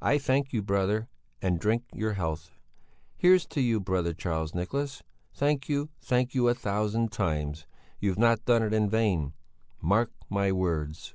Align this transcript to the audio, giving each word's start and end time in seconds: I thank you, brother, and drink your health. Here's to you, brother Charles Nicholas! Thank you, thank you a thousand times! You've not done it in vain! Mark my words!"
I 0.00 0.18
thank 0.18 0.52
you, 0.52 0.62
brother, 0.62 1.08
and 1.42 1.58
drink 1.58 1.82
your 1.92 2.12
health. 2.12 2.52
Here's 3.16 3.44
to 3.46 3.60
you, 3.60 3.80
brother 3.80 4.14
Charles 4.14 4.54
Nicholas! 4.54 5.02
Thank 5.34 5.68
you, 5.68 5.88
thank 6.00 6.32
you 6.32 6.46
a 6.46 6.54
thousand 6.54 7.10
times! 7.10 7.66
You've 7.98 8.20
not 8.20 8.44
done 8.44 8.62
it 8.62 8.72
in 8.72 8.88
vain! 8.88 9.32
Mark 9.82 10.12
my 10.30 10.52
words!" 10.52 11.12